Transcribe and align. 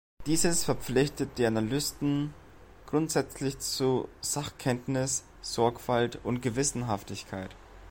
Dieses 0.25 0.63
verpflichtet 0.63 1.29
die 1.37 1.45
Analysten 1.45 2.33
grundsätzlich 2.87 3.59
zu 3.59 4.09
„Sachkenntnis, 4.19 5.21
Sorgfalt 5.43 6.17
und 6.25 6.41
Gewissenhaftigkeit“. 6.41 7.55